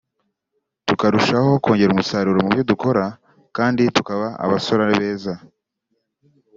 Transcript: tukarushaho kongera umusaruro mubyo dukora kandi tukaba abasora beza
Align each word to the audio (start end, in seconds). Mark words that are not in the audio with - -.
tukarushaho 0.87 1.49
kongera 1.63 1.93
umusaruro 1.93 2.37
mubyo 2.45 2.63
dukora 2.71 3.03
kandi 3.57 3.81
tukaba 3.95 4.27
abasora 4.43 4.83
beza 4.99 5.33